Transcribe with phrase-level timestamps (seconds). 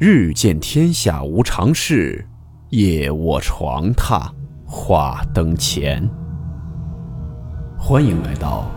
[0.00, 2.24] 日见天下无常事，
[2.68, 4.30] 夜卧床榻
[4.64, 6.08] 话灯前。
[7.76, 8.70] 欢迎来到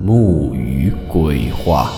[0.00, 1.92] 木鱼鬼话。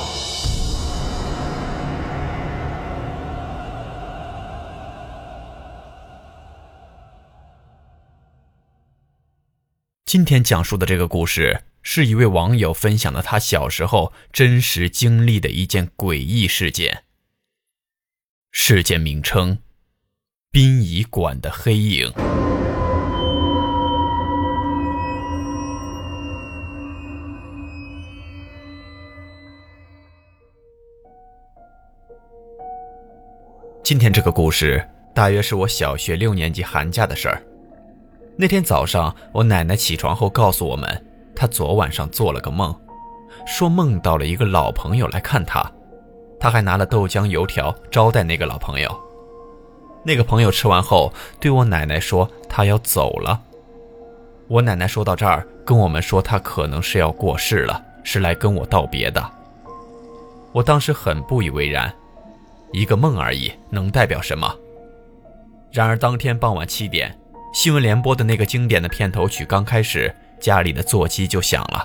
[10.04, 17.05] 今天讲述的这个故事，是一位网友分享的他小时候真实经历的一件诡异事件。
[18.58, 19.58] 事件名称：
[20.50, 22.10] 殡仪馆的黑影。
[33.84, 37.40] 今天这个故事大约是我小学六年级寒假的事儿。
[38.36, 42.74] 那天早上，我奶奶起床后告诉我们，她昨晚上做了个梦，
[43.46, 45.70] 说梦到了一个老朋友来看她。
[46.38, 49.00] 他还拿了豆浆油条招待那个老朋友。
[50.04, 53.40] 那个朋友吃完后对我奶奶说：“他要走了。”
[54.48, 59.24] 我奶奶说到这儿，跟我们说他可能是要过世了，是来跟我道别的。
[60.52, 61.92] 我当时很不以为然，
[62.72, 64.54] 一个梦而已，能代表什么？
[65.72, 67.18] 然而当天傍晚七点，
[67.52, 71.84] 新闻联播的那个经典的片头曲刚开始，家里的座机就响了。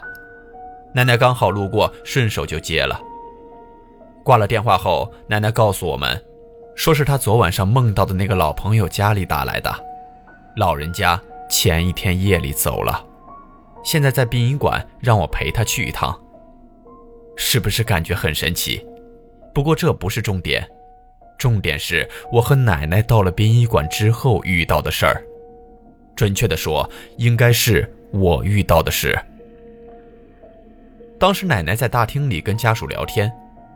[0.93, 3.02] 奶奶刚好路过，顺手就接了。
[4.23, 6.23] 挂了电话后，奶奶告诉我们，
[6.75, 9.73] 说是她昨晚上梦到的那个老朋友家里打来的，
[10.58, 11.19] 老人家
[11.50, 13.03] 前一天夜里走了，
[13.83, 16.17] 现在在殡仪馆让我陪他去一趟。
[17.36, 18.86] 是不是感觉很神奇？
[19.53, 20.67] 不过这不是重点，
[21.39, 25.23] 重点是我和奶奶到了殡仪馆之后遇到的事儿。
[26.16, 29.17] 准确的说，应该是我遇到的事。
[31.17, 33.31] 当时奶奶在大厅里跟家属聊天。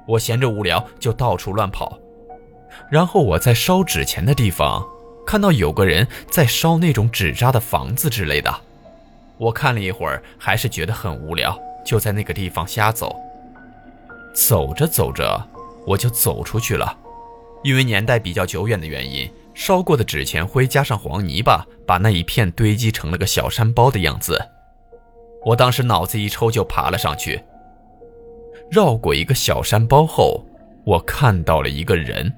[0.08, 1.98] 我闲着无聊就到处乱跑，
[2.92, 4.86] 然后我在烧纸钱的地方
[5.26, 8.54] 看到有个人在烧那种纸扎的房子之类的。
[9.38, 13.16] 我看了一会儿，还是觉得很无聊，就在那个地方瞎走。
[14.34, 15.42] 走着走着，
[15.86, 16.98] 我就走出去了。
[17.64, 24.40] 因为年代比较久远的原因，烧过的纸钱灰加上黄泥巴，把那一片堆积成了个小山包的样子。
[25.44, 27.42] 我当时脑子一抽，就爬了上去。
[28.70, 30.46] 绕过一个小山包后，
[30.84, 32.34] 我看到了一个人，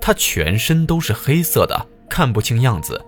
[0.00, 3.00] 他全身都是黑色的，看不清样子，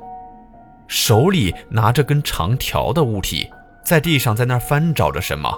[0.87, 3.51] 手里拿着根长条的物体，
[3.85, 5.51] 在地上在那儿翻找着什么。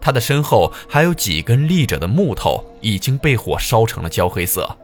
[0.00, 4.76] 他的身后还有几根立着的木头，已经被火烧成了焦黑色。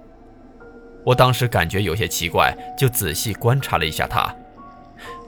[1.04, 4.34] 我当时感觉有些奇怪，就仔细观察了一下他，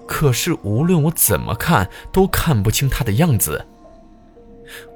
[0.07, 3.65] 可是无论我怎么看，都看不清他的样子。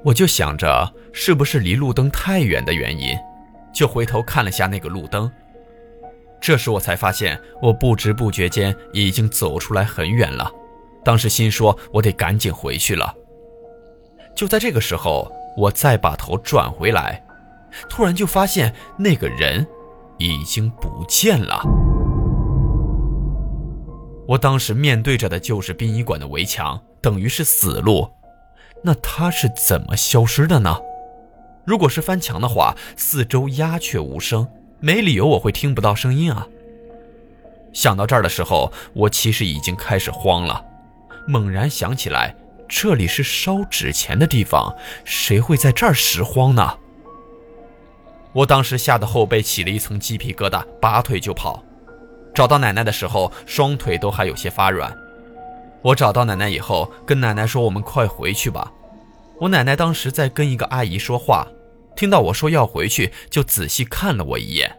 [0.03, 3.17] 我就想着是不是离路灯太远的原因，
[3.73, 5.31] 就回头看了下那个路灯。
[6.41, 10.49] 这时我才发现，我不知不觉间已经走出来很远了。
[11.03, 13.13] 当时心说，我得赶紧回去了。
[14.35, 17.21] 就在这个时候，我再把头转回来，
[17.89, 19.67] 突然就发现那个人
[20.17, 21.61] 已经不见了。
[24.27, 28.09] 我当时面对着的就是殡仪馆的围墙，等于是死路。
[28.83, 30.77] 那他是怎么消失的呢？
[31.65, 34.47] 如果是翻墙的话，四周鸦雀无声，
[34.79, 36.47] 没理由我会听不到声音啊。
[37.73, 40.65] 想到这儿的时候，我其实已经开始慌了，
[41.27, 42.35] 猛然想起来，
[42.67, 44.75] 这里是烧纸钱的地方，
[45.05, 46.77] 谁会在这儿拾荒呢？
[48.33, 51.63] 我当时吓得后背起了一层鸡皮疙瘩，拔腿就跑。
[52.33, 54.95] 找到奶奶的时候，双腿都还有些发软。
[55.81, 58.71] 我找到奶奶以后，跟奶奶说：“我们快回去吧。”
[59.39, 61.47] 我奶奶当时在跟一个阿姨说话，
[61.95, 64.69] 听到我说要回去，就仔细看了我一眼。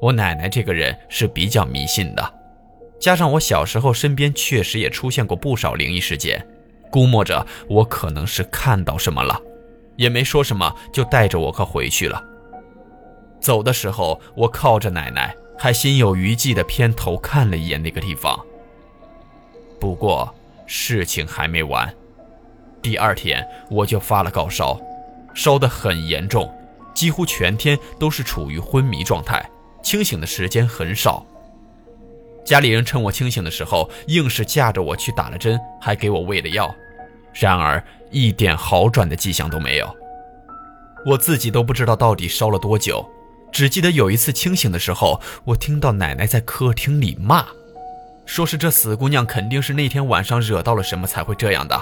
[0.00, 2.34] 我奶奶这个人是比较迷信的，
[2.98, 6.46] 加上我小时候身边确实也出现过不少灵异事件，
[6.90, 9.38] 估摸着我可能是看到什么了，
[9.96, 12.22] 也没说什么，就带着我可回去了。
[13.38, 18.38] 走的时候，我靠着奶奶，还心有余悸的偏头看了一眼那个地方。
[19.78, 20.34] 不过
[20.66, 21.92] 事情还没完，
[22.82, 24.80] 第二天我就发了高烧，
[25.34, 26.52] 烧得很严重，
[26.94, 29.44] 几乎全天都是处于昏迷状态，
[29.82, 31.24] 清醒的时间很少。
[32.44, 36.74] 家里人趁我清醒的时候，硬是架着我去打了针，还给我喂了药，
[37.32, 39.96] 然而一点好转的迹象都没有。
[41.04, 43.04] 我自己都不知道到底烧了多久，
[43.52, 47.46] 只记得有一次清醒的时候，我听到奶奶在客厅里骂。
[48.26, 51.80] 说是这死姑娘肯定是那天晚上惹到了什么才会这样的。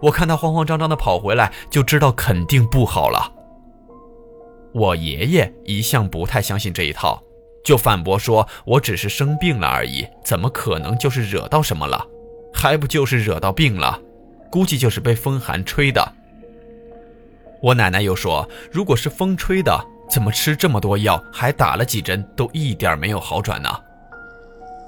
[0.00, 3.30] 我看她慌慌张张的跑回来，就知道肯定不好了。
[4.72, 7.22] 我爷爷一向不太相信这一套，
[7.62, 12.02] 就反驳说：“我只是生病了而已，怎么可能就是惹到什么了？
[12.54, 14.00] 还不就是惹到病了？
[14.50, 16.12] 估计就是被风寒吹的。”
[17.60, 23.68] 我奶奶又说：“如果是风吹的，怎么吃这么多药，还打了几针，都一点没有好转呢？”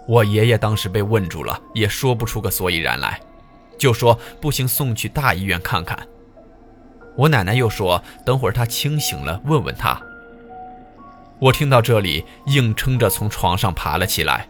[0.07, 3.21] 我爷爷当时被问住了，也说不出个所以然来，
[3.79, 5.99] 就说：“不行，送去大医院看看。”
[7.17, 10.01] 我奶奶又说：“等会儿他清醒了，问问他。”
[11.41, 14.49] 我听到这里，硬撑着从床上爬了起来。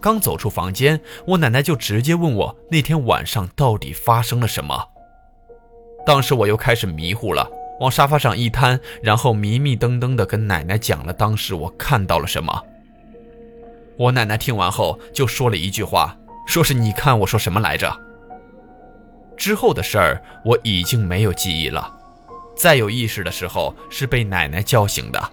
[0.00, 4.88] 刚走出房间，我奶奶就直接问我那天晚上到底发生了什么。
[6.04, 12.62] 当时我又开始迷糊了，往沙发上一瘫，然后迷迷瞪瞪地跟奶奶讲了当时我看到了什么。
[13.98, 16.16] 我奶奶听完后就说了一句话，
[16.46, 17.94] 说是你看我说什么来着。
[19.36, 21.92] 之后的事儿我已经没有记忆了，
[22.56, 25.30] 再有意识的时候是被奶奶叫醒的，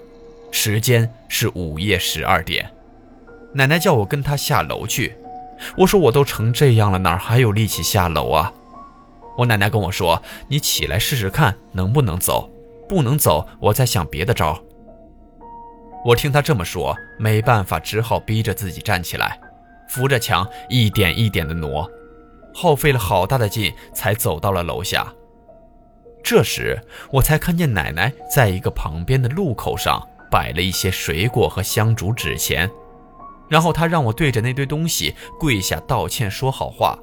[0.52, 2.70] 时间是午夜十二点，
[3.54, 5.16] 奶奶叫我跟她下楼去，
[5.78, 8.52] 我说我都成这样了，哪还有力气下楼啊？
[9.38, 12.52] 我奶奶跟我说：“你起来试试看能不能走，
[12.88, 14.62] 不能走我再想别的招。”
[16.06, 19.40] 我听他这么说，没办法，只好逼着自己站起来，
[19.88, 21.90] 扶着墙一点一点的挪。
[22.54, 25.12] 耗费了好大的劲，才走到了楼下。
[26.24, 26.80] 这时，
[27.12, 32.70] 我才看见奶奶在一个旁边的路口上摆了一些水果和香烛纸钱，
[33.50, 36.98] 然后她让我对着那堆东西跪下道歉，说好话。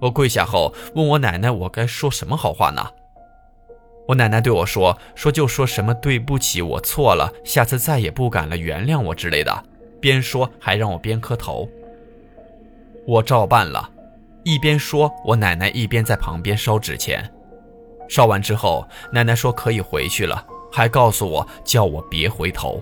[0.00, 2.86] 我跪下后，问我奶奶：“我该说什么好话呢？”
[4.06, 9.64] 我奶奶对我说：“说就说什么对不起，我错了，下次再也不敢了，原谅我之类的。”
[10.00, 11.68] 边说还让我边磕头。
[13.06, 13.90] 我照办了。
[14.44, 17.28] 一边说，我奶奶一边在旁边烧纸钱。
[18.08, 22.80] 烧完之后，奶奶说可以回去了，还告诉我叫我别回头。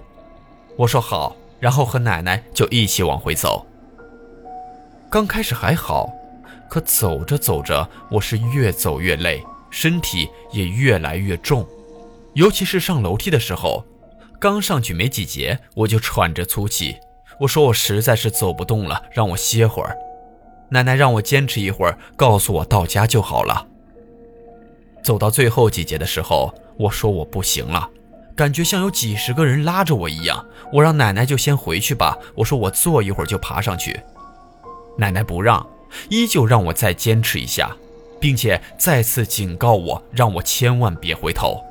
[0.76, 3.64] 我说好，然后和奶奶就一起往回走。
[5.08, 6.10] 刚开始还好，
[6.68, 9.42] 可走着走着，我是越走越累，
[9.74, 11.66] 身体也越来越重，
[12.34, 13.84] 尤其是上楼梯的时候，
[14.38, 16.96] 刚上去没几节，我就喘着粗气。
[17.40, 19.96] 我说我实在是走不动了，让我歇会儿。
[20.70, 23.66] 奶奶让我坚持一会儿，告诉我到家就好了。
[25.02, 27.90] 走到最后几节的时候，我说我不行了，
[28.36, 30.46] 感觉像有几十个人拉着我一样。
[30.72, 34.00] 我让奶奶就先回去吧，我说我坐一会儿就爬上去。
[34.96, 35.66] 奶奶不让，
[36.10, 37.76] 依旧让我再坚持一下，
[38.24, 41.62] 并且再次警告我，让我千万别回头。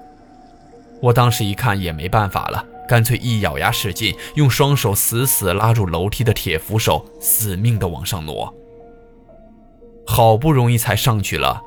[1.01, 8.53] 我当时一看也没办法了，干脆一咬牙使劲，用双手死死拉住楼梯的铁扶手，死命的往上挪。
[10.05, 11.59] 好不容易才上去了，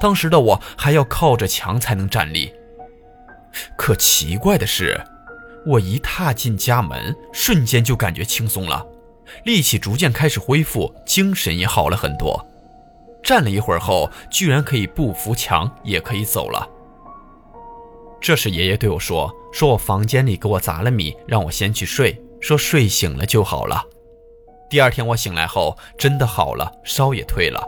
[0.00, 2.52] 当时的我还要靠着墙才能站立。
[3.76, 5.00] 可奇怪的是，
[5.64, 8.84] 我一踏进家门，瞬间就感觉轻松了，
[9.44, 12.44] 力气逐渐开始恢复，精神也好了很多。
[13.22, 16.68] 站了一会儿后，居然可以不扶墙也可以走了。
[18.20, 23.82] 这时爷爷对我说：“说我房间里给我砸了米，让我先去睡，说睡醒了就好了。”
[24.70, 27.66] 第二天我醒来后，真的好了，烧也退了。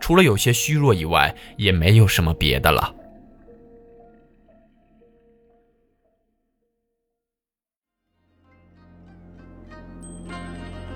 [0.00, 2.94] 除了有些虚弱以外，也没有什么别的了。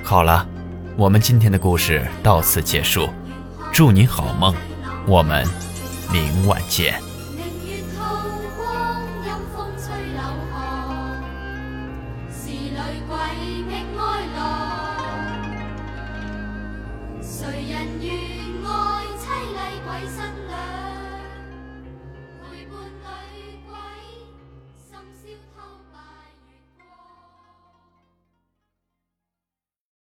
[0.03, 0.49] 好了，
[0.97, 3.09] 我们今天的故事到此结束，
[3.73, 4.55] 祝你好梦，
[5.07, 5.47] 我们
[6.13, 7.01] 明晚见。
[17.43, 18.11] 陪伴女
[19.85, 20.19] 鬼，深